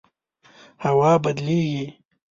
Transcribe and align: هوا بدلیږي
هوا 0.85 1.11
بدلیږي 1.23 1.85